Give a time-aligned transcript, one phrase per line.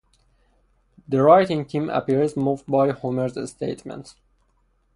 [1.07, 4.15] The writing team appears moved by Homer's statement.